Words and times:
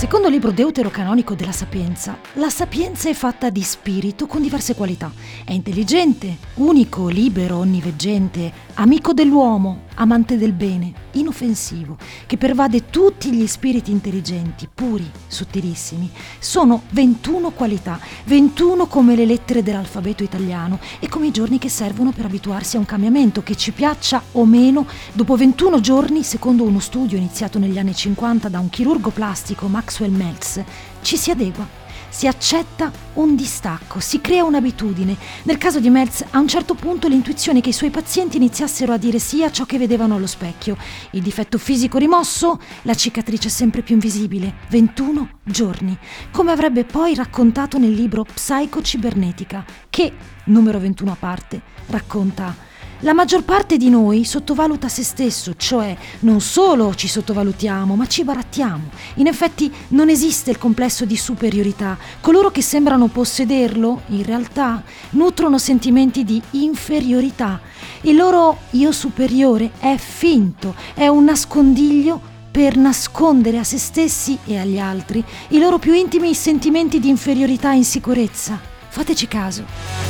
Secondo 0.00 0.28
il 0.28 0.32
libro 0.32 0.50
deuterocanonico 0.50 1.34
della 1.34 1.52
Sapienza, 1.52 2.16
la 2.36 2.48
sapienza 2.48 3.10
è 3.10 3.12
fatta 3.12 3.50
di 3.50 3.60
spirito 3.60 4.26
con 4.26 4.40
diverse 4.40 4.74
qualità. 4.74 5.12
È 5.44 5.52
intelligente, 5.52 6.38
unico, 6.54 7.08
libero, 7.08 7.58
onniveggente, 7.58 8.50
amico 8.76 9.12
dell'uomo, 9.12 9.88
amante 9.96 10.38
del 10.38 10.54
bene, 10.54 10.92
inoffensivo, 11.12 11.98
che 12.26 12.38
pervade 12.38 12.86
tutti 12.88 13.30
gli 13.30 13.46
spiriti 13.46 13.90
intelligenti, 13.90 14.68
puri, 14.72 15.08
sottilissimi. 15.26 16.10
Sono 16.38 16.84
21 16.90 17.50
qualità, 17.50 18.00
21 18.24 18.86
come 18.86 19.14
le 19.14 19.26
lettere 19.26 19.62
dell'alfabeto 19.62 20.22
italiano 20.22 20.78
e 20.98 21.08
come 21.08 21.26
i 21.26 21.30
giorni 21.30 21.58
che 21.58 21.68
servono 21.68 22.12
per 22.12 22.24
abituarsi 22.24 22.76
a 22.76 22.78
un 22.78 22.86
cambiamento, 22.86 23.42
che 23.42 23.54
ci 23.54 23.72
piaccia 23.72 24.22
o 24.32 24.46
meno, 24.46 24.86
dopo 25.12 25.36
21 25.36 25.80
giorni, 25.80 26.22
secondo 26.22 26.62
uno 26.62 26.80
studio 26.80 27.18
iniziato 27.18 27.58
negli 27.58 27.78
anni 27.78 27.94
50 27.94 28.48
da 28.48 28.58
un 28.58 28.70
chirurgo 28.70 29.10
plastico, 29.10 29.66
Maxwell 29.90 30.12
Meltz, 30.12 30.62
ci 31.02 31.16
si 31.16 31.32
adegua 31.32 31.78
si 32.12 32.26
accetta 32.26 32.90
un 33.14 33.36
distacco, 33.36 34.00
si 34.00 34.20
crea 34.20 34.42
un'abitudine. 34.42 35.16
Nel 35.44 35.58
caso 35.58 35.78
di 35.78 35.90
Meltz, 35.90 36.24
a 36.30 36.40
un 36.40 36.48
certo 36.48 36.74
punto 36.74 37.06
l'intuizione 37.06 37.60
che 37.60 37.68
i 37.68 37.72
suoi 37.72 37.90
pazienti 37.90 38.36
iniziassero 38.36 38.92
a 38.92 38.96
dire 38.96 39.20
sì 39.20 39.44
a 39.44 39.50
ciò 39.52 39.64
che 39.64 39.78
vedevano 39.78 40.16
allo 40.16 40.26
specchio. 40.26 40.76
Il 41.12 41.22
difetto 41.22 41.56
fisico 41.56 41.98
rimosso, 41.98 42.60
la 42.82 42.94
cicatrice 42.94 43.48
sempre 43.48 43.82
più 43.82 43.94
invisibile. 43.94 44.54
21 44.70 45.38
giorni. 45.44 45.96
Come 46.32 46.50
avrebbe 46.50 46.82
poi 46.82 47.14
raccontato 47.14 47.78
nel 47.78 47.92
libro 47.92 48.24
Psico-cibernetica, 48.24 49.64
che, 49.88 50.12
numero 50.46 50.80
21 50.80 51.12
a 51.12 51.16
parte, 51.16 51.62
racconta 51.86 52.68
la 53.00 53.14
maggior 53.14 53.44
parte 53.44 53.76
di 53.76 53.88
noi 53.88 54.24
sottovaluta 54.24 54.88
se 54.88 55.02
stesso, 55.02 55.54
cioè 55.56 55.96
non 56.20 56.40
solo 56.40 56.94
ci 56.94 57.08
sottovalutiamo, 57.08 57.96
ma 57.96 58.06
ci 58.06 58.24
barattiamo. 58.24 58.90
In 59.14 59.26
effetti 59.26 59.72
non 59.88 60.10
esiste 60.10 60.50
il 60.50 60.58
complesso 60.58 61.04
di 61.04 61.16
superiorità. 61.16 61.96
Coloro 62.20 62.50
che 62.50 62.62
sembrano 62.62 63.06
possederlo, 63.06 64.02
in 64.08 64.22
realtà, 64.24 64.82
nutrono 65.10 65.58
sentimenti 65.58 66.24
di 66.24 66.40
inferiorità. 66.52 67.60
Il 68.02 68.16
loro 68.16 68.58
io 68.70 68.92
superiore 68.92 69.70
è 69.78 69.96
finto, 69.96 70.74
è 70.94 71.06
un 71.06 71.24
nascondiglio 71.24 72.20
per 72.50 72.76
nascondere 72.76 73.58
a 73.58 73.64
se 73.64 73.78
stessi 73.78 74.36
e 74.44 74.58
agli 74.58 74.78
altri 74.78 75.24
i 75.48 75.58
loro 75.58 75.78
più 75.78 75.94
intimi 75.94 76.34
sentimenti 76.34 76.98
di 76.98 77.08
inferiorità 77.08 77.72
e 77.72 77.76
insicurezza. 77.76 78.60
Fateci 78.88 79.28
caso. 79.28 80.09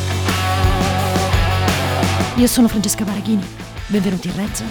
Io 2.41 2.47
sono 2.47 2.69
Francesca 2.69 3.05
Baraghini. 3.05 3.47
Benvenuti 3.89 4.29
in 4.29 4.35
Red 4.35 4.55
Zone. 4.55 4.71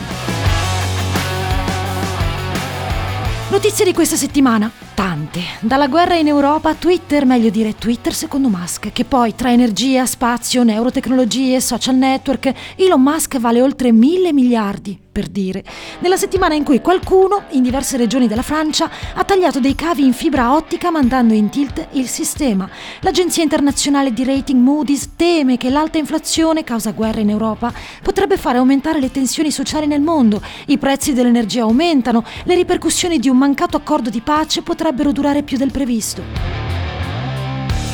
Notizie 3.51 3.85
di 3.85 3.93
questa 3.93 4.15
settimana 4.15 4.71
tante. 4.99 5.39
Dalla 5.61 5.87
guerra 5.87 6.15
in 6.15 6.27
Europa 6.27 6.75
Twitter, 6.75 7.25
meglio 7.25 7.49
dire 7.49 7.73
Twitter 7.75 8.13
secondo 8.13 8.49
Musk, 8.49 8.91
che 8.91 9.05
poi 9.05 9.33
tra 9.33 9.49
energia, 9.49 10.05
spazio, 10.05 10.63
neurotecnologie, 10.63 11.61
social 11.61 11.95
network, 11.95 12.51
Elon 12.75 13.01
Musk 13.01 13.39
vale 13.39 13.61
oltre 13.61 13.93
mille 13.93 14.33
miliardi, 14.33 14.99
per 15.09 15.27
dire. 15.27 15.63
Nella 15.99 16.17
settimana 16.17 16.53
in 16.53 16.65
cui 16.65 16.81
qualcuno, 16.81 17.43
in 17.51 17.63
diverse 17.63 17.95
regioni 17.95 18.27
della 18.27 18.41
Francia, 18.41 18.89
ha 19.13 19.23
tagliato 19.23 19.61
dei 19.61 19.73
cavi 19.73 20.05
in 20.05 20.11
fibra 20.11 20.53
ottica 20.53 20.91
mandando 20.91 21.33
in 21.33 21.47
tilt 21.47 21.87
il 21.93 22.09
sistema. 22.09 22.69
L'agenzia 22.99 23.41
internazionale 23.41 24.11
di 24.11 24.25
rating 24.25 24.61
Moody's 24.61 25.11
teme 25.15 25.55
che 25.55 25.69
l'alta 25.69 25.97
inflazione, 25.97 26.65
causa 26.65 26.91
guerra 26.91 27.21
in 27.21 27.29
Europa, 27.29 27.71
potrebbe 28.03 28.35
fare 28.37 28.57
aumentare 28.57 28.99
le 28.99 29.11
tensioni 29.11 29.49
sociali 29.49 29.87
nel 29.87 30.01
mondo, 30.01 30.41
i 30.65 30.77
prezzi 30.77 31.13
dell'energia 31.13 31.61
aumentano, 31.61 32.25
le 32.43 32.55
ripercussioni 32.55 33.17
di 33.17 33.29
un 33.29 33.37
mancato 33.37 33.77
accordo 33.77 34.09
di 34.09 34.19
pace 34.19 34.61
potrebbero 34.61 34.87
potrebbero 34.89 35.11
durare 35.11 35.43
più 35.43 35.57
del 35.57 35.71
previsto. 35.71 36.23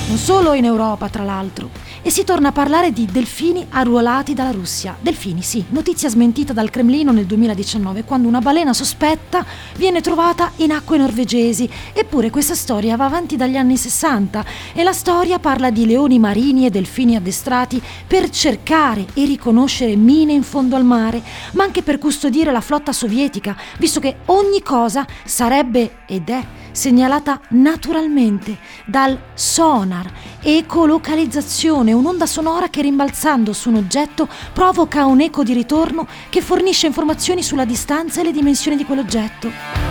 Non 0.07 0.17
solo 0.17 0.53
in 0.53 0.63
Europa, 0.63 1.09
tra 1.09 1.23
l'altro. 1.23 1.69
E 2.01 2.11
si 2.11 2.23
torna 2.23 2.49
a 2.49 2.51
parlare 2.51 2.93
di 2.93 3.07
delfini 3.11 3.65
arruolati 3.67 4.35
dalla 4.35 4.51
Russia. 4.51 4.95
Delfini, 4.99 5.41
sì, 5.41 5.65
notizia 5.69 6.07
smentita 6.07 6.53
dal 6.53 6.69
Cremlino 6.69 7.11
nel 7.11 7.25
2019, 7.25 8.03
quando 8.03 8.27
una 8.27 8.39
balena 8.39 8.71
sospetta 8.71 9.43
viene 9.75 10.01
trovata 10.01 10.51
in 10.57 10.71
acque 10.71 10.99
norvegesi. 10.99 11.67
Eppure 11.91 12.29
questa 12.29 12.53
storia 12.53 12.95
va 12.95 13.05
avanti 13.05 13.35
dagli 13.35 13.57
anni 13.57 13.75
60 13.75 14.45
e 14.73 14.83
la 14.83 14.93
storia 14.93 15.39
parla 15.39 15.71
di 15.71 15.87
leoni 15.87 16.19
marini 16.19 16.67
e 16.67 16.69
delfini 16.69 17.15
addestrati 17.15 17.81
per 18.05 18.29
cercare 18.29 19.07
e 19.15 19.25
riconoscere 19.25 19.95
mine 19.95 20.33
in 20.33 20.43
fondo 20.43 20.75
al 20.75 20.85
mare, 20.85 21.21
ma 21.53 21.63
anche 21.63 21.81
per 21.81 21.97
custodire 21.97 22.51
la 22.51 22.61
flotta 22.61 22.93
sovietica, 22.93 23.57
visto 23.79 23.99
che 23.99 24.17
ogni 24.25 24.61
cosa 24.61 25.05
sarebbe 25.25 26.03
ed 26.05 26.29
è 26.29 26.43
segnalata 26.75 27.39
naturalmente 27.49 28.57
dal 28.85 29.17
sonar, 29.33 30.11
ecolocalizzazione, 30.41 31.93
un'onda 31.93 32.25
sonora 32.25 32.69
che 32.69 32.81
rimbalzando 32.81 33.53
su 33.53 33.69
un 33.69 33.75
oggetto 33.75 34.27
provoca 34.53 35.05
un 35.05 35.21
eco 35.21 35.43
di 35.43 35.53
ritorno 35.53 36.05
che 36.29 36.41
fornisce 36.41 36.87
informazioni 36.87 37.41
sulla 37.41 37.65
distanza 37.65 38.21
e 38.21 38.25
le 38.25 38.31
dimensioni 38.31 38.75
di 38.75 38.85
quell'oggetto. 38.85 39.84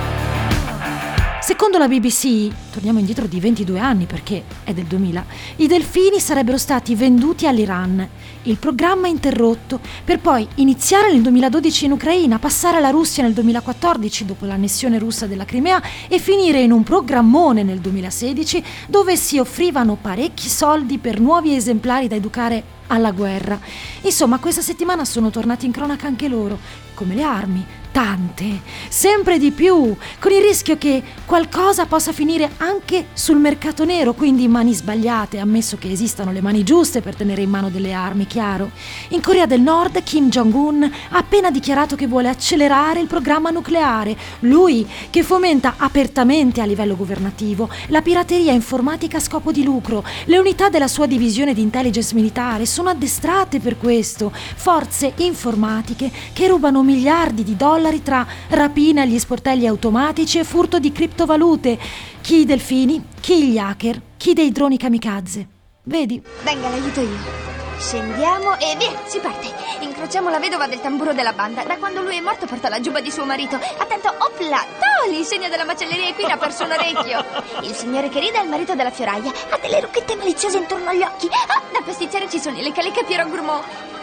Secondo 1.44 1.76
la 1.76 1.88
BBC, 1.88 2.50
torniamo 2.72 3.00
indietro 3.00 3.26
di 3.26 3.38
22 3.38 3.78
anni 3.78 4.06
perché 4.06 4.44
è 4.64 4.72
del 4.72 4.86
2000, 4.86 5.26
i 5.56 5.66
delfini 5.66 6.18
sarebbero 6.18 6.56
stati 6.56 6.94
venduti 6.94 7.46
all'Iran. 7.46 8.08
Il 8.44 8.56
programma 8.56 9.08
interrotto 9.08 9.78
per 10.04 10.20
poi 10.20 10.48
iniziare 10.54 11.12
nel 11.12 11.20
2012 11.20 11.84
in 11.84 11.92
Ucraina, 11.92 12.38
passare 12.38 12.78
alla 12.78 12.88
Russia 12.88 13.22
nel 13.22 13.34
2014 13.34 14.24
dopo 14.24 14.46
l'annessione 14.46 14.98
russa 14.98 15.26
della 15.26 15.44
Crimea 15.44 15.82
e 16.08 16.18
finire 16.18 16.62
in 16.62 16.72
un 16.72 16.82
programmone 16.82 17.62
nel 17.62 17.80
2016 17.80 18.64
dove 18.88 19.14
si 19.18 19.38
offrivano 19.38 19.98
parecchi 20.00 20.48
soldi 20.48 20.96
per 20.96 21.20
nuovi 21.20 21.54
esemplari 21.54 22.08
da 22.08 22.14
educare 22.14 22.64
alla 22.86 23.10
guerra. 23.10 23.60
Insomma, 24.00 24.38
questa 24.38 24.62
settimana 24.62 25.04
sono 25.04 25.28
tornati 25.28 25.66
in 25.66 25.72
cronaca 25.72 26.06
anche 26.06 26.26
loro, 26.26 26.58
come 26.94 27.14
le 27.14 27.22
armi, 27.22 27.66
tante, 27.94 28.60
sempre 28.88 29.38
di 29.38 29.52
più, 29.52 29.94
con 30.18 30.32
il 30.32 30.40
rischio 30.40 30.76
che 30.76 31.00
qualcosa 31.24 31.86
possa 31.86 32.10
finire 32.10 32.50
anche 32.56 33.06
sul 33.12 33.36
mercato 33.36 33.84
nero, 33.84 34.14
quindi 34.14 34.48
mani 34.48 34.74
sbagliate, 34.74 35.38
ammesso 35.38 35.76
che 35.78 35.92
esistano 35.92 36.32
le 36.32 36.40
mani 36.40 36.64
giuste 36.64 37.00
per 37.02 37.14
tenere 37.14 37.42
in 37.42 37.50
mano 37.50 37.70
delle 37.70 37.92
armi, 37.92 38.26
chiaro. 38.26 38.72
In 39.10 39.20
Corea 39.20 39.46
del 39.46 39.60
Nord 39.60 40.02
Kim 40.02 40.28
Jong-un 40.28 40.82
ha 40.82 41.16
appena 41.16 41.52
dichiarato 41.52 41.94
che 41.94 42.08
vuole 42.08 42.28
accelerare 42.28 42.98
il 42.98 43.06
programma 43.06 43.50
nucleare, 43.50 44.16
lui 44.40 44.84
che 45.08 45.22
fomenta 45.22 45.74
apertamente 45.76 46.60
a 46.60 46.64
livello 46.64 46.96
governativo 46.96 47.68
la 47.90 48.02
pirateria 48.02 48.50
informatica 48.50 49.18
a 49.18 49.20
scopo 49.20 49.52
di 49.52 49.62
lucro. 49.62 50.02
Le 50.24 50.38
unità 50.38 50.68
della 50.68 50.88
sua 50.88 51.06
divisione 51.06 51.54
di 51.54 51.62
intelligence 51.62 52.12
militare 52.12 52.66
sono 52.66 52.88
addestrate 52.88 53.60
per 53.60 53.78
questo, 53.78 54.32
forze 54.34 55.12
informatiche 55.18 56.10
che 56.32 56.48
rubano 56.48 56.82
miliardi 56.82 57.44
di 57.44 57.54
dollari 57.54 57.82
dollari 57.84 58.02
tra 58.02 58.26
rapina 58.48 59.02
agli 59.02 59.18
sportelli 59.18 59.66
automatici 59.66 60.38
e 60.38 60.44
furto 60.44 60.78
di 60.78 60.90
criptovalute. 60.90 61.78
Chi 62.22 62.40
i 62.40 62.44
delfini, 62.46 63.04
chi 63.20 63.48
gli 63.48 63.58
hacker, 63.58 64.00
chi 64.16 64.32
dei 64.32 64.50
droni 64.50 64.78
kamikaze. 64.78 65.46
Vedi? 65.82 66.22
Venga, 66.42 66.70
l'aiuto 66.70 67.00
io. 67.02 67.52
Scendiamo 67.76 68.58
e 68.58 68.76
via, 68.78 68.92
si 69.04 69.18
parte. 69.18 69.52
Incrociamo 69.80 70.30
la 70.30 70.38
vedova 70.38 70.66
del 70.66 70.80
tamburo 70.80 71.12
della 71.12 71.34
banda. 71.34 71.64
Da 71.64 71.76
quando 71.76 72.00
lui 72.00 72.16
è 72.16 72.20
morto 72.20 72.46
porta 72.46 72.70
la 72.70 72.80
giubba 72.80 73.00
di 73.02 73.10
suo 73.10 73.26
marito. 73.26 73.56
Attento, 73.56 74.08
opla! 74.08 74.64
Toli, 75.04 75.18
il 75.18 75.26
segno 75.26 75.50
della 75.50 75.64
macelleria 75.64 76.08
e 76.08 76.14
qui 76.14 76.24
ha 76.24 76.38
perso 76.38 76.64
un 76.64 76.70
orecchio. 76.70 77.22
Il 77.60 77.74
signore 77.74 78.08
che 78.08 78.20
ride 78.20 78.38
è 78.38 78.42
il 78.42 78.48
marito 78.48 78.74
della 78.74 78.90
fioraia. 78.90 79.30
Ha 79.50 79.58
delle 79.58 79.80
rucchette 79.80 80.16
maliziose 80.16 80.56
intorno 80.56 80.88
agli 80.88 81.02
occhi. 81.02 81.28
Ah, 81.28 81.60
da 81.70 81.82
pasticcere 81.84 82.30
ci 82.30 82.38
sono 82.38 82.58
le 82.58 82.72
caleche 82.72 83.04
Piero 83.04 83.28
Gourmand. 83.28 83.93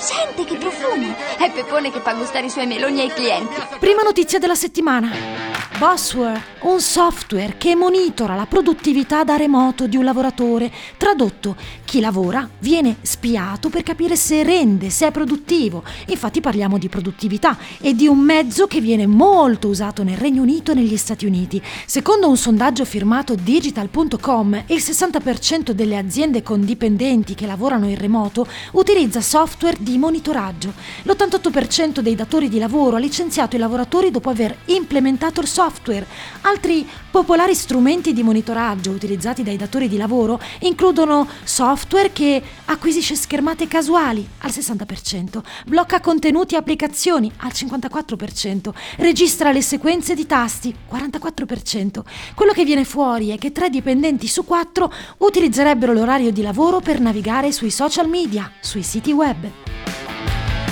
Sente 0.00 0.44
che 0.46 0.56
profumo! 0.56 1.14
È 1.36 1.50
Pepone 1.52 1.90
che 1.92 2.00
fa 2.00 2.14
gustare 2.14 2.46
i 2.46 2.50
suoi 2.50 2.66
meloni 2.66 3.00
ai 3.00 3.12
clienti. 3.12 3.60
Prima 3.78 4.02
notizia 4.02 4.38
della 4.38 4.54
settimana. 4.54 5.49
Bossware, 5.80 6.42
un 6.64 6.78
software 6.78 7.54
che 7.56 7.74
monitora 7.74 8.34
la 8.34 8.44
produttività 8.44 9.24
da 9.24 9.36
remoto 9.36 9.86
di 9.86 9.96
un 9.96 10.04
lavoratore. 10.04 10.70
Tradotto, 10.98 11.56
chi 11.86 12.00
lavora 12.00 12.46
viene 12.58 12.96
spiato 13.00 13.70
per 13.70 13.82
capire 13.82 14.14
se 14.14 14.42
rende, 14.42 14.90
se 14.90 15.06
è 15.06 15.10
produttivo. 15.10 15.82
Infatti 16.08 16.42
parliamo 16.42 16.76
di 16.76 16.90
produttività 16.90 17.56
e 17.80 17.94
di 17.94 18.06
un 18.06 18.18
mezzo 18.18 18.66
che 18.66 18.82
viene 18.82 19.06
molto 19.06 19.68
usato 19.68 20.02
nel 20.02 20.18
Regno 20.18 20.42
Unito 20.42 20.72
e 20.72 20.74
negli 20.74 20.98
Stati 20.98 21.24
Uniti. 21.24 21.62
Secondo 21.86 22.28
un 22.28 22.36
sondaggio 22.36 22.84
firmato 22.84 23.34
digital.com, 23.34 24.64
il 24.66 24.76
60% 24.76 25.70
delle 25.70 25.96
aziende 25.96 26.42
con 26.42 26.62
dipendenti 26.62 27.34
che 27.34 27.46
lavorano 27.46 27.88
in 27.88 27.96
remoto 27.96 28.46
utilizza 28.72 29.22
software 29.22 29.78
di 29.80 29.96
monitoraggio. 29.96 30.74
L'88% 31.04 32.00
dei 32.00 32.14
datori 32.14 32.50
di 32.50 32.58
lavoro 32.58 32.96
ha 32.96 33.00
licenziato 33.00 33.56
i 33.56 33.58
lavoratori 33.58 34.10
dopo 34.10 34.28
aver 34.28 34.54
implementato 34.66 35.40
il 35.40 35.46
software 35.46 35.68
software. 35.70 36.06
Altri 36.42 36.86
popolari 37.10 37.54
strumenti 37.54 38.12
di 38.12 38.22
monitoraggio 38.22 38.90
utilizzati 38.90 39.42
dai 39.42 39.56
datori 39.56 39.88
di 39.88 39.96
lavoro 39.96 40.40
includono 40.60 41.28
software 41.44 42.12
che 42.12 42.42
acquisisce 42.66 43.14
schermate 43.14 43.68
casuali 43.68 44.26
al 44.38 44.50
60%, 44.50 45.40
blocca 45.66 46.00
contenuti 46.00 46.54
e 46.54 46.58
applicazioni 46.58 47.30
al 47.38 47.52
54%, 47.54 48.70
registra 48.96 49.52
le 49.52 49.62
sequenze 49.62 50.14
di 50.14 50.26
tasti 50.26 50.74
44%. 50.90 52.02
Quello 52.34 52.52
che 52.52 52.64
viene 52.64 52.84
fuori 52.84 53.30
è 53.30 53.38
che 53.38 53.52
tre 53.52 53.70
dipendenti 53.70 54.26
su 54.26 54.44
quattro 54.44 54.92
utilizzerebbero 55.18 55.92
l'orario 55.92 56.32
di 56.32 56.42
lavoro 56.42 56.80
per 56.80 57.00
navigare 57.00 57.52
sui 57.52 57.70
social 57.70 58.08
media, 58.08 58.50
sui 58.60 58.82
siti 58.82 59.12
web. 59.12 59.79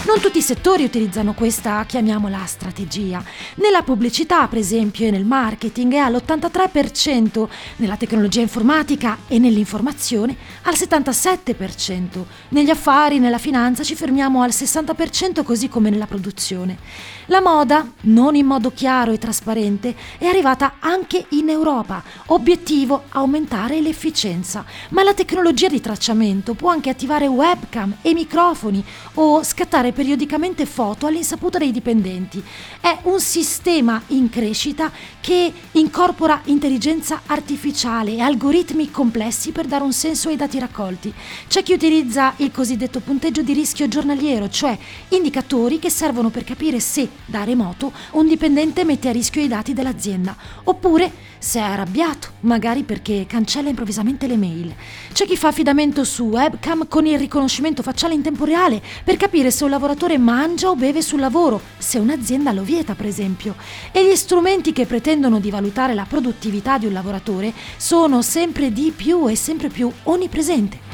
Non 0.09 0.21
tutti 0.21 0.39
i 0.39 0.43
settori 0.43 0.85
utilizzano 0.85 1.35
questa, 1.35 1.85
chiamiamola, 1.85 2.43
strategia. 2.47 3.23
Nella 3.57 3.83
pubblicità, 3.83 4.49
per 4.49 4.57
esempio, 4.57 5.07
e 5.07 5.11
nel 5.11 5.27
marketing 5.27 5.93
è 5.93 5.99
all'83%, 5.99 7.47
nella 7.77 7.99
tecnologia 7.99 8.41
informatica 8.41 9.19
e 9.29 9.39
nell'informazione 9.39 10.35
al 10.63 10.73
77%. 10.73 12.25
Negli 12.49 12.71
affari, 12.71 13.19
nella 13.19 13.37
finanza 13.37 13.85
ci 13.85 13.95
fermiamo 13.95 14.41
al 14.41 14.49
60% 14.49 15.43
così 15.43 15.69
come 15.69 15.91
nella 15.91 16.07
produzione. 16.07 16.79
La 17.27 17.43
moda, 17.43 17.87
non 18.05 18.35
in 18.35 18.47
modo 18.47 18.73
chiaro 18.73 19.13
e 19.13 19.19
trasparente, 19.19 19.95
è 20.17 20.25
arrivata 20.25 20.77
anche 20.79 21.27
in 21.33 21.51
Europa. 21.51 22.03
Obiettivo 22.29 23.03
aumentare 23.11 23.83
l'efficienza. 23.83 24.65
Ma 24.89 25.03
la 25.03 25.13
tecnologia 25.13 25.69
di 25.69 25.83
tracciamento 25.83 26.55
può 26.55 26.71
anche 26.71 26.89
attivare 26.89 27.27
webcam 27.27 27.97
e 28.01 28.15
microfoni 28.15 28.83
o 29.15 29.43
scattare 29.43 29.93
periodicamente 29.99 30.65
foto 30.65 31.07
all'insaputa 31.07 31.59
dei 31.59 31.73
dipendenti. 31.73 32.41
È 32.81 32.99
un 33.03 33.19
sistema 33.19 34.01
in 34.09 34.31
crescita 34.31 34.93
che 35.21 35.53
incorpora 35.73 36.41
intelligenza 36.45 37.23
artificiale 37.27 38.13
e 38.13 38.21
algoritmi 38.21 38.93
complessi 38.93 39.51
per 39.51 39.67
dare 39.67 39.83
un 39.83 39.93
senso 39.93 40.29
ai 40.29 40.37
dati 40.37 40.61
raccolti. 40.61 41.13
C'è 41.49 41.65
chi 41.65 41.73
utilizza 41.73 42.35
il 42.37 42.53
cosiddetto 42.53 43.01
punteggio 43.01 43.43
di 43.43 43.53
rischio 43.53 43.89
giornaliero, 43.89 44.49
cioè 44.49 44.79
indicatori 45.09 45.81
che 45.81 45.91
servono 45.91 46.31
per 46.31 46.45
capire 46.45 46.79
se 46.79 47.09
da 47.27 47.43
remoto 47.43 47.91
un 48.13 48.29
dipendente 48.29 48.85
mette 48.85 49.09
a 49.09 49.13
rischio 49.13 49.43
i 49.43 49.49
dati 49.49 49.73
dell'azienda, 49.73 50.37
oppure 50.63 51.27
se 51.41 51.59
è 51.59 51.63
arrabbiato, 51.63 52.29
magari 52.41 52.83
perché 52.83 53.27
cancella 53.29 53.69
improvvisamente 53.69 54.27
le 54.29 54.37
mail. 54.37 54.75
C'è 55.13 55.25
chi 55.25 55.37
fa 55.37 55.49
affidamento 55.49 56.05
su 56.05 56.25
webcam 56.25 56.87
con 56.89 57.07
il 57.07 57.19
riconoscimento 57.19 57.83
facciale 57.83 58.15
in 58.15 58.23
tempo 58.23 58.45
reale 58.45 58.83
per 59.05 59.17
capire 59.17 59.51
se 59.51 59.65
un 59.65 59.71
lavoratore 59.71 59.88
mangia 60.19 60.71
o 60.71 60.75
beve 60.75 61.03
sul 61.03 61.21
lavoro, 61.21 61.61
se 61.79 61.99
un'azienda 61.99 62.53
lo 62.53 62.63
vieta 62.63 62.95
per 62.95 63.07
esempio. 63.07 63.55
E 63.93 64.05
gli 64.05 64.17
strumenti 64.17 64.73
che 64.73 64.87
pretendono 64.87 65.41
di 65.41 65.51
valutare 65.51 65.95
la 65.95 66.07
produttività 66.09 66.79
di 66.79 66.87
un 66.87 66.93
lavoratore 66.93 67.53
sono 67.77 68.23
sempre 68.23 68.73
di 68.73 68.93
più 68.95 69.29
e 69.29 69.37
sempre 69.37 69.69
più 69.69 69.91
onnipresenti. 70.05 70.88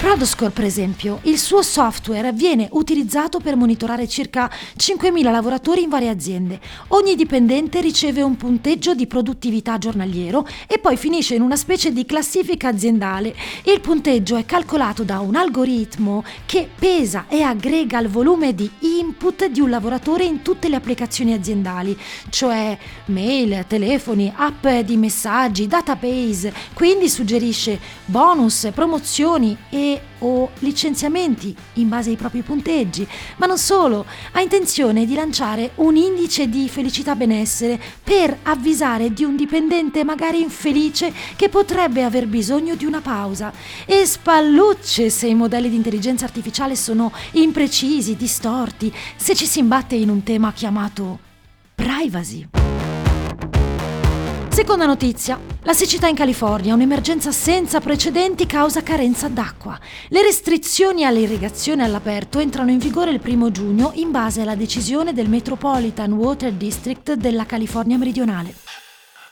Prodoscore, 0.00 0.50
per 0.50 0.64
esempio, 0.64 1.20
il 1.24 1.38
suo 1.38 1.60
software 1.60 2.32
viene 2.32 2.68
utilizzato 2.72 3.38
per 3.38 3.54
monitorare 3.54 4.08
circa 4.08 4.50
5.000 4.78 5.30
lavoratori 5.30 5.82
in 5.82 5.90
varie 5.90 6.08
aziende. 6.08 6.58
Ogni 6.88 7.14
dipendente 7.14 7.82
riceve 7.82 8.22
un 8.22 8.34
punteggio 8.34 8.94
di 8.94 9.06
produttività 9.06 9.76
giornaliero 9.76 10.48
e 10.66 10.78
poi 10.78 10.96
finisce 10.96 11.34
in 11.34 11.42
una 11.42 11.54
specie 11.54 11.92
di 11.92 12.06
classifica 12.06 12.68
aziendale. 12.68 13.36
Il 13.64 13.82
punteggio 13.82 14.36
è 14.36 14.46
calcolato 14.46 15.02
da 15.02 15.20
un 15.20 15.36
algoritmo 15.36 16.24
che 16.46 16.66
pesa 16.74 17.26
e 17.28 17.42
aggrega 17.42 17.98
il 17.98 18.08
volume 18.08 18.54
di 18.54 18.70
input 18.78 19.48
di 19.48 19.60
un 19.60 19.68
lavoratore 19.68 20.24
in 20.24 20.40
tutte 20.40 20.70
le 20.70 20.76
applicazioni 20.76 21.34
aziendali, 21.34 21.94
cioè 22.30 22.76
mail, 23.06 23.66
telefoni, 23.68 24.32
app 24.34 24.66
di 24.66 24.96
messaggi, 24.96 25.66
database, 25.66 26.54
quindi 26.72 27.06
suggerisce 27.10 27.78
bonus, 28.06 28.70
promozioni 28.72 29.54
e 29.68 29.88
o 30.18 30.50
licenziamenti 30.58 31.54
in 31.74 31.88
base 31.88 32.10
ai 32.10 32.16
propri 32.16 32.42
punteggi, 32.42 33.06
ma 33.36 33.46
non 33.46 33.58
solo, 33.58 34.04
ha 34.32 34.40
intenzione 34.40 35.06
di 35.06 35.14
lanciare 35.14 35.70
un 35.76 35.96
indice 35.96 36.48
di 36.48 36.68
felicità 36.68 37.14
benessere 37.14 37.80
per 38.02 38.36
avvisare 38.42 39.12
di 39.12 39.24
un 39.24 39.36
dipendente 39.36 40.04
magari 40.04 40.42
infelice 40.42 41.12
che 41.36 41.48
potrebbe 41.48 42.04
aver 42.04 42.26
bisogno 42.26 42.74
di 42.74 42.84
una 42.84 43.00
pausa. 43.00 43.52
E 43.86 44.04
spallucce 44.04 45.10
se 45.10 45.26
i 45.26 45.34
modelli 45.34 45.70
di 45.70 45.76
intelligenza 45.76 46.24
artificiale 46.24 46.76
sono 46.76 47.12
imprecisi, 47.32 48.16
distorti, 48.16 48.92
se 49.16 49.34
ci 49.34 49.46
si 49.46 49.60
imbatte 49.60 49.94
in 49.94 50.10
un 50.10 50.22
tema 50.22 50.52
chiamato 50.52 51.18
privacy. 51.74 52.59
Seconda 54.60 54.84
notizia. 54.84 55.40
La 55.62 55.72
siccità 55.72 56.06
in 56.06 56.14
California, 56.14 56.74
un'emergenza 56.74 57.32
senza 57.32 57.80
precedenti 57.80 58.44
causa 58.44 58.82
carenza 58.82 59.26
d'acqua. 59.28 59.80
Le 60.08 60.20
restrizioni 60.20 61.06
all'irrigazione 61.06 61.82
all'aperto 61.82 62.40
entrano 62.40 62.70
in 62.70 62.76
vigore 62.76 63.10
il 63.10 63.20
primo 63.20 63.50
giugno 63.50 63.92
in 63.94 64.10
base 64.10 64.42
alla 64.42 64.56
decisione 64.56 65.14
del 65.14 65.30
Metropolitan 65.30 66.12
Water 66.12 66.52
District 66.52 67.14
della 67.14 67.46
California 67.46 67.96
meridionale. 67.96 68.54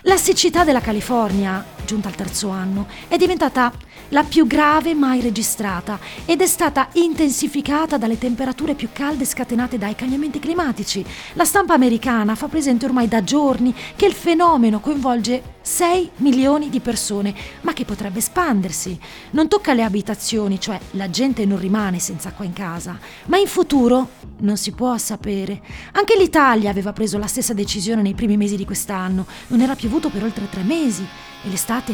La 0.04 0.16
siccità 0.16 0.64
della 0.64 0.80
California, 0.80 1.62
giunta 1.88 2.08
al 2.08 2.14
terzo 2.14 2.50
anno, 2.50 2.86
è 3.08 3.16
diventata 3.16 3.72
la 4.10 4.22
più 4.22 4.46
grave 4.46 4.94
mai 4.94 5.22
registrata 5.22 5.98
ed 6.26 6.42
è 6.42 6.46
stata 6.46 6.88
intensificata 6.92 7.96
dalle 7.96 8.18
temperature 8.18 8.74
più 8.74 8.90
calde 8.92 9.24
scatenate 9.24 9.78
dai 9.78 9.94
cambiamenti 9.94 10.38
climatici. 10.38 11.02
La 11.32 11.46
stampa 11.46 11.72
americana 11.72 12.34
fa 12.34 12.46
presente 12.48 12.84
ormai 12.84 13.08
da 13.08 13.24
giorni 13.24 13.74
che 13.96 14.04
il 14.04 14.12
fenomeno 14.12 14.80
coinvolge 14.80 15.56
6 15.62 16.10
milioni 16.16 16.68
di 16.68 16.80
persone, 16.80 17.34
ma 17.62 17.72
che 17.72 17.86
potrebbe 17.86 18.18
espandersi. 18.18 18.98
Non 19.30 19.48
tocca 19.48 19.72
le 19.72 19.82
abitazioni, 19.82 20.60
cioè 20.60 20.78
la 20.92 21.08
gente 21.08 21.46
non 21.46 21.58
rimane 21.58 21.98
senza 21.98 22.28
acqua 22.28 22.44
in 22.44 22.52
casa, 22.52 22.98
ma 23.26 23.38
in 23.38 23.46
futuro 23.46 24.10
non 24.40 24.58
si 24.58 24.72
può 24.72 24.96
sapere. 24.98 25.60
Anche 25.92 26.16
l'Italia 26.18 26.70
aveva 26.70 26.92
preso 26.92 27.16
la 27.16 27.26
stessa 27.26 27.54
decisione 27.54 28.02
nei 28.02 28.14
primi 28.14 28.36
mesi 28.36 28.56
di 28.56 28.66
quest'anno. 28.66 29.26
Non 29.48 29.62
era 29.62 29.74
piovuto 29.74 30.10
per 30.10 30.22
oltre 30.22 30.48
tre 30.50 30.62
mesi 30.62 31.06
e 31.42 31.48
l'estate 31.48 31.92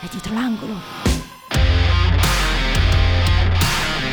è 0.00 0.06
dietro 0.10 0.34
l'angolo. 0.34 0.74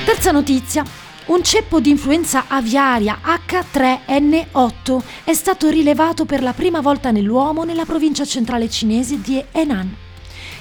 Terza 0.06 0.32
notizia. 0.32 0.84
Un 1.28 1.44
ceppo 1.44 1.80
di 1.80 1.92
influenza 1.92 2.46
aviaria 2.48 3.20
H3N8 3.24 5.02
è 5.24 5.34
stato 5.34 5.70
rilevato 5.70 6.26
per 6.26 6.42
la 6.42 6.52
prima 6.52 6.82
volta 6.82 7.12
nell'uomo 7.12 7.64
nella 7.64 7.86
provincia 7.86 8.26
centrale 8.26 8.70
cinese 8.70 9.22
di 9.22 9.44
Henan. 9.52 10.11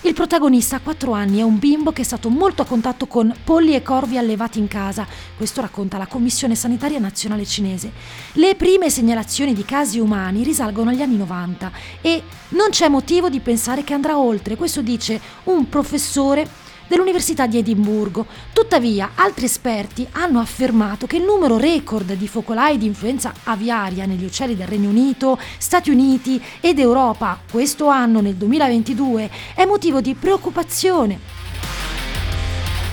Il 0.03 0.15
protagonista 0.15 0.77
ha 0.77 0.81
4 0.81 1.13
anni, 1.13 1.41
è 1.41 1.43
un 1.43 1.59
bimbo 1.59 1.93
che 1.93 2.01
è 2.01 2.05
stato 2.07 2.31
molto 2.31 2.63
a 2.63 2.65
contatto 2.65 3.07
con 3.07 3.35
polli 3.45 3.75
e 3.75 3.83
corvi 3.83 4.17
allevati 4.17 4.59
in 4.59 4.67
casa, 4.67 5.07
questo 5.37 5.61
racconta 5.61 5.99
la 5.99 6.07
Commissione 6.07 6.55
Sanitaria 6.55 6.99
Nazionale 6.99 7.45
Cinese. 7.45 7.93
Le 8.33 8.55
prime 8.55 8.89
segnalazioni 8.89 9.53
di 9.53 9.63
casi 9.63 9.99
umani 9.99 10.43
risalgono 10.43 10.89
agli 10.89 11.03
anni 11.03 11.19
90 11.19 11.71
e 12.01 12.23
non 12.49 12.71
c'è 12.71 12.89
motivo 12.89 13.29
di 13.29 13.41
pensare 13.41 13.85
che 13.85 13.93
andrà 13.93 14.19
oltre, 14.19 14.57
questo 14.57 14.81
dice 14.81 15.21
un 15.45 15.69
professore 15.69 16.49
dell'Università 16.91 17.47
di 17.47 17.57
Edimburgo. 17.57 18.27
Tuttavia, 18.53 19.13
altri 19.15 19.45
esperti 19.45 20.05
hanno 20.11 20.41
affermato 20.41 21.07
che 21.07 21.19
il 21.19 21.23
numero 21.23 21.57
record 21.57 22.15
di 22.15 22.27
focolai 22.27 22.79
di 22.79 22.87
influenza 22.87 23.33
aviaria 23.45 24.07
negli 24.07 24.25
uccelli 24.25 24.57
del 24.57 24.67
Regno 24.67 24.89
Unito, 24.89 25.39
Stati 25.57 25.91
Uniti 25.91 26.43
ed 26.61 26.81
Europa 26.81 27.39
questo 27.49 27.87
anno, 27.87 28.21
nel 28.21 28.35
2022, 28.35 29.31
è 29.55 29.65
motivo 29.67 30.01
di 30.01 30.15
preoccupazione. 30.15 31.39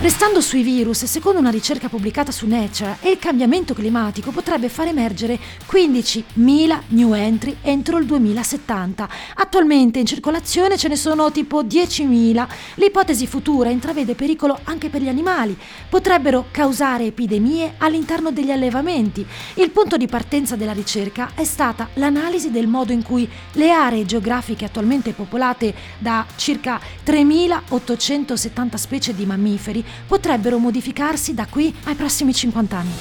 Restando 0.00 0.40
sui 0.40 0.62
virus, 0.62 1.06
secondo 1.06 1.40
una 1.40 1.50
ricerca 1.50 1.88
pubblicata 1.88 2.30
su 2.30 2.46
Nature, 2.46 2.98
il 3.00 3.18
cambiamento 3.18 3.74
climatico 3.74 4.30
potrebbe 4.30 4.68
far 4.68 4.86
emergere 4.86 5.36
15.000 5.68 6.82
new 6.90 7.14
entry 7.14 7.56
entro 7.62 7.98
il 7.98 8.06
2070. 8.06 9.08
Attualmente 9.34 9.98
in 9.98 10.06
circolazione 10.06 10.78
ce 10.78 10.86
ne 10.86 10.94
sono 10.94 11.32
tipo 11.32 11.64
10.000. 11.64 12.46
L'ipotesi 12.76 13.26
futura 13.26 13.70
intravede 13.70 14.14
pericolo 14.14 14.60
anche 14.62 14.88
per 14.88 15.02
gli 15.02 15.08
animali. 15.08 15.58
Potrebbero 15.88 16.46
causare 16.52 17.06
epidemie 17.06 17.74
all'interno 17.78 18.30
degli 18.30 18.52
allevamenti. 18.52 19.26
Il 19.54 19.70
punto 19.70 19.96
di 19.96 20.06
partenza 20.06 20.54
della 20.54 20.70
ricerca 20.70 21.32
è 21.34 21.42
stata 21.42 21.88
l'analisi 21.94 22.52
del 22.52 22.68
modo 22.68 22.92
in 22.92 23.02
cui 23.02 23.28
le 23.54 23.72
aree 23.72 24.06
geografiche 24.06 24.64
attualmente 24.64 25.10
popolate 25.10 25.74
da 25.98 26.24
circa 26.36 26.80
3.870 27.04 28.76
specie 28.76 29.12
di 29.12 29.26
mammiferi 29.26 29.86
potrebbero 30.06 30.58
modificarsi 30.58 31.34
da 31.34 31.46
qui 31.46 31.74
ai 31.84 31.94
prossimi 31.94 32.34
50 32.34 32.76
anni. 32.76 32.92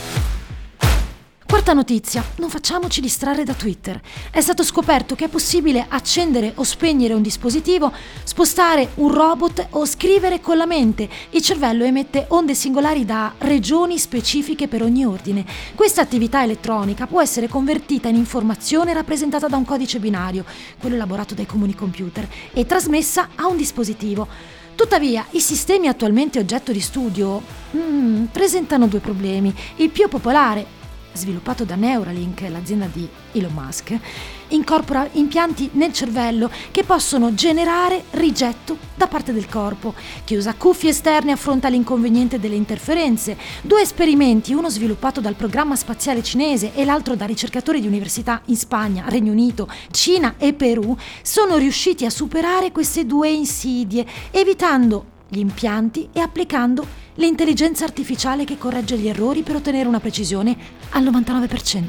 Quarta 1.47 1.71
notizia, 1.71 2.25
non 2.39 2.49
facciamoci 2.49 2.99
distrarre 2.99 3.45
da 3.45 3.53
Twitter. 3.53 4.01
È 4.31 4.41
stato 4.41 4.63
scoperto 4.63 5.15
che 5.15 5.25
è 5.25 5.29
possibile 5.29 5.85
accendere 5.87 6.51
o 6.55 6.63
spegnere 6.63 7.13
un 7.13 7.21
dispositivo, 7.21 7.93
spostare 8.23 8.89
un 8.95 9.13
robot 9.13 9.67
o 9.71 9.85
scrivere 9.85 10.41
con 10.41 10.57
la 10.57 10.65
mente. 10.65 11.07
Il 11.29 11.41
cervello 11.41 11.85
emette 11.85 12.25
onde 12.29 12.53
singolari 12.53 13.05
da 13.05 13.33
regioni 13.37 13.97
specifiche 13.97 14.67
per 14.67 14.83
ogni 14.83 15.05
ordine. 15.05 15.45
Questa 15.73 16.01
attività 16.01 16.43
elettronica 16.43 17.07
può 17.07 17.21
essere 17.21 17.47
convertita 17.47 18.09
in 18.09 18.17
informazione 18.17 18.91
rappresentata 18.91 19.47
da 19.47 19.55
un 19.55 19.63
codice 19.63 19.99
binario, 19.99 20.43
quello 20.77 20.95
elaborato 20.95 21.33
dai 21.33 21.45
comuni 21.45 21.73
computer, 21.73 22.27
e 22.51 22.65
trasmessa 22.65 23.29
a 23.35 23.47
un 23.47 23.55
dispositivo. 23.55 24.56
Tuttavia, 24.77 25.25
i 25.31 25.39
sistemi 25.39 25.87
attualmente 25.87 26.37
oggetto 26.37 26.71
di 26.71 26.79
studio 26.81 27.41
mm, 27.75 28.25
presentano 28.25 28.85
due 28.85 28.99
problemi. 28.99 29.51
Il 29.77 29.89
più 29.89 30.07
popolare 30.07 30.67
sviluppato 31.17 31.65
da 31.65 31.75
Neuralink, 31.75 32.45
l'azienda 32.47 32.87
di 32.91 33.05
Elon 33.33 33.51
Musk, 33.51 33.99
incorpora 34.49 35.09
impianti 35.13 35.71
nel 35.73 35.91
cervello 35.91 36.49
che 36.71 36.83
possono 36.83 37.33
generare 37.33 38.03
rigetto 38.11 38.77
da 38.95 39.07
parte 39.07 39.33
del 39.33 39.49
corpo. 39.49 39.93
Chi 40.23 40.35
usa 40.35 40.53
cuffie 40.53 40.91
esterne 40.91 41.33
affronta 41.33 41.67
l'inconveniente 41.67 42.39
delle 42.39 42.55
interferenze. 42.55 43.35
Due 43.61 43.81
esperimenti, 43.81 44.53
uno 44.53 44.69
sviluppato 44.69 45.19
dal 45.19 45.35
programma 45.35 45.75
spaziale 45.75 46.23
cinese 46.23 46.73
e 46.73 46.85
l'altro 46.85 47.15
da 47.15 47.25
ricercatori 47.25 47.81
di 47.81 47.87
università 47.87 48.41
in 48.45 48.55
Spagna, 48.55 49.05
Regno 49.07 49.31
Unito, 49.31 49.67
Cina 49.91 50.35
e 50.37 50.53
Perù, 50.53 50.95
sono 51.21 51.57
riusciti 51.57 52.05
a 52.05 52.09
superare 52.09 52.71
queste 52.71 53.05
due 53.05 53.29
insidie, 53.29 54.05
evitando 54.31 55.15
gli 55.27 55.39
impianti 55.39 56.07
e 56.13 56.21
applicando 56.21 57.05
l'intelligenza 57.17 57.83
artificiale 57.83 58.43
che 58.43 58.57
corregge 58.57 58.97
gli 58.97 59.07
errori 59.07 59.41
per 59.43 59.55
ottenere 59.55 59.87
una 59.87 59.99
precisione 59.99 60.55
al 60.89 61.03
99%. 61.03 61.85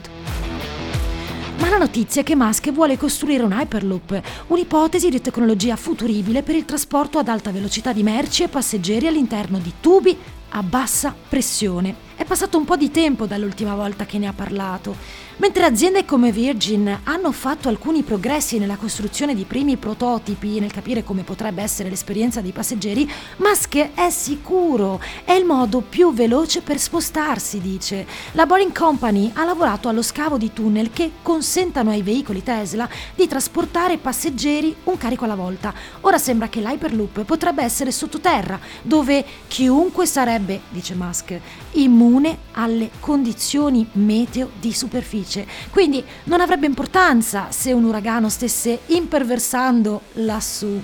Ma 1.59 1.69
la 1.69 1.79
notizia 1.79 2.21
è 2.21 2.25
che 2.25 2.37
Musk 2.37 2.71
vuole 2.73 2.97
costruire 2.97 3.43
un 3.43 3.53
Hyperloop, 3.53 4.23
un'ipotesi 4.49 5.11
di 5.11 5.21
tecnologia 5.21 5.77
futuribile 5.77 6.43
per 6.43 6.55
il 6.55 6.65
trasporto 6.65 7.19
ad 7.19 7.29
alta 7.29 7.51
velocità 7.51 7.93
di 7.93 8.03
merci 8.03 8.45
e 8.45 8.49
passeggeri 8.49 9.07
all'interno 9.07 9.59
di 9.59 9.73
tubi 9.81 10.17
a 10.51 10.63
bassa 10.63 11.15
pressione. 11.29 12.08
È 12.19 12.25
passato 12.25 12.59
un 12.59 12.65
po' 12.65 12.75
di 12.75 12.91
tempo 12.91 13.27
dall'ultima 13.27 13.77
volta 13.77 14.05
che 14.05 14.19
ne 14.19 14.27
ha 14.27 14.33
parlato. 14.33 14.97
Mentre 15.37 15.65
aziende 15.65 16.05
come 16.05 16.33
Virgin 16.33 17.03
hanno 17.05 17.31
fatto 17.31 17.69
alcuni 17.69 18.03
progressi 18.03 18.59
nella 18.59 18.75
costruzione 18.75 19.37
di 19.37 19.45
primi 19.45 19.77
prototipi 19.77 20.59
nel 20.59 20.73
capire 20.73 21.05
come 21.05 21.23
potrebbe 21.23 21.63
essere 21.63 21.89
l'esperienza 21.89 22.41
dei 22.41 22.51
passeggeri, 22.51 23.09
Musk 23.37 23.95
è 23.95 24.11
sicuro, 24.11 25.01
è 25.23 25.31
il 25.31 25.45
modo 25.45 25.81
più 25.81 26.13
veloce 26.13 26.61
per 26.61 26.81
spostarsi, 26.81 27.61
dice. 27.61 28.05
La 28.33 28.47
Boring 28.47 28.77
Company 28.77 29.31
ha 29.35 29.45
lavorato 29.45 29.89
allo 29.89 30.03
scavo 30.03 30.39
di 30.39 30.53
tunnel 30.53 30.91
che 30.91 31.13
consentano 31.23 31.91
ai 31.91 32.03
veicoli 32.03 32.43
Tesla 32.43 32.89
di 33.15 33.29
trasportare 33.29 33.97
passeggeri 33.99 34.75
un 34.85 34.97
carico 34.97 35.23
alla 35.23 35.37
volta. 35.37 35.73
Ora 36.01 36.19
sembra 36.19 36.49
che 36.49 36.61
l'Hyperloop 36.61 37.23
potrebbe 37.23 37.63
essere 37.63 37.93
sottoterra, 37.93 38.59
dove 38.83 39.25
chiunque 39.47 40.05
sarebbe, 40.05 40.63
dice 40.71 40.97
Musk, 40.97 41.39
immune 41.75 42.07
immune 42.09 42.39
alle 42.53 42.91
condizioni 42.99 43.87
meteo 43.93 44.51
di 44.59 44.73
superficie. 44.73 45.47
Quindi 45.71 46.03
non 46.25 46.41
avrebbe 46.41 46.67
importanza 46.67 47.51
se 47.51 47.73
un 47.73 47.85
uragano 47.85 48.29
stesse 48.29 48.81
imperversando 48.87 50.03
lassù. 50.15 50.81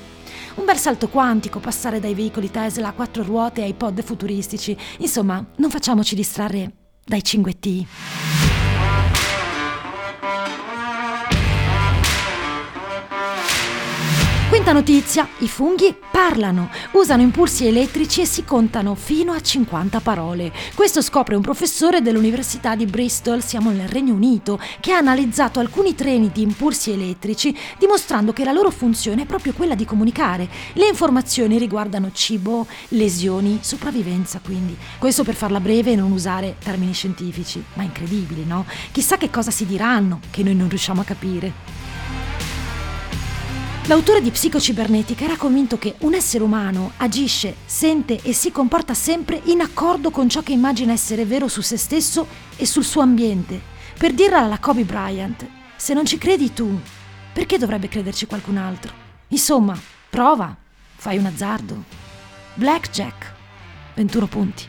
Un 0.57 0.65
bel 0.65 0.77
salto 0.77 1.09
quantico 1.09 1.59
passare 1.59 1.99
dai 1.99 2.15
veicoli 2.15 2.51
Tesla 2.51 2.89
a 2.89 2.93
quattro 2.93 3.25
ruote 3.25 3.63
ai 3.63 3.75
pod 3.75 4.03
futuristici. 4.03 4.77
Insomma, 4.99 5.45
non 5.57 5.71
facciamoci 5.71 6.15
distrarre 6.15 6.73
dai 7.05 7.23
5T. 7.25 8.54
Quinta 14.65 14.81
notizia, 14.81 15.29
i 15.41 15.47
funghi 15.47 15.95
parlano, 16.11 16.71
usano 16.93 17.21
impulsi 17.21 17.67
elettrici 17.67 18.23
e 18.23 18.25
si 18.25 18.45
contano 18.45 18.95
fino 18.95 19.33
a 19.33 19.41
50 19.43 20.01
parole. 20.01 20.51
Questo 20.75 21.03
scopre 21.03 21.35
un 21.35 21.43
professore 21.43 22.01
dell'Università 22.01 22.75
di 22.75 22.87
Bristol, 22.87 23.45
siamo 23.45 23.69
nel 23.69 23.91
Regno 23.91 24.15
Unito, 24.15 24.59
che 24.81 24.93
ha 24.93 24.97
analizzato 24.97 25.61
alcuni 25.61 25.95
treni 25.95 26.31
di 26.33 26.41
impulsi 26.41 26.93
elettrici 26.93 27.55
dimostrando 27.79 28.33
che 28.33 28.43
la 28.43 28.53
loro 28.53 28.71
funzione 28.71 29.25
è 29.25 29.27
proprio 29.27 29.53
quella 29.53 29.75
di 29.75 29.85
comunicare. 29.85 30.49
Le 30.73 30.89
informazioni 30.89 31.59
riguardano 31.59 32.11
cibo, 32.15 32.67
lesioni, 32.89 33.59
sopravvivenza 33.61 34.41
quindi. 34.43 34.75
Questo 34.99 35.25
per 35.25 35.35
farla 35.35 35.61
breve 35.61 35.93
e 35.93 35.97
non 35.97 36.11
usare 36.11 36.57
termini 36.65 36.95
scientifici, 36.95 37.63
ma 37.75 37.83
incredibili, 37.83 38.47
no? 38.47 38.65
Chissà 38.93 39.19
che 39.19 39.29
cosa 39.29 39.51
si 39.51 39.67
diranno 39.67 40.21
che 40.31 40.43
noi 40.43 40.55
non 40.55 40.71
riusciamo 40.71 41.03
a 41.03 41.05
capire. 41.05 41.84
L'autore 43.87 44.23
di 44.23 44.31
Psicocibernetica 44.31 45.25
era 45.25 45.37
convinto 45.37 45.77
che 45.77 45.97
un 46.01 46.15
essere 46.15 46.43
umano 46.43 46.93
agisce, 46.97 47.55
sente 47.67 48.19
e 48.23 48.33
si 48.33 48.51
comporta 48.51 48.95
sempre 48.95 49.39
in 49.45 49.61
accordo 49.61 50.11
con 50.11 50.27
ciò 50.27 50.41
che 50.41 50.53
immagina 50.53 50.95
essere 50.95 51.27
vero 51.27 51.49
su 51.49 51.61
se 51.61 51.77
stesso 51.77 52.27
e 52.57 52.65
sul 52.65 52.83
suo 52.83 53.03
ambiente. 53.03 53.61
Per 53.99 54.15
dirla 54.15 54.39
alla 54.39 54.59
Kobe 54.59 54.85
Bryant, 54.85 55.47
se 55.77 55.93
non 55.93 56.07
ci 56.07 56.17
credi 56.17 56.55
tu, 56.55 56.81
perché 57.35 57.59
dovrebbe 57.59 57.89
crederci 57.89 58.25
qualcun 58.25 58.57
altro? 58.57 58.91
Insomma, 59.29 59.79
prova, 60.09 60.57
fai 60.97 61.19
un 61.19 61.27
azzardo. 61.27 61.85
Blackjack, 62.55 63.33
21 63.97 64.27
punti. 64.29 64.69